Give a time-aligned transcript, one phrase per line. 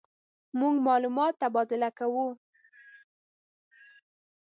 [0.59, 2.27] مونږ معلومات تبادله کوو.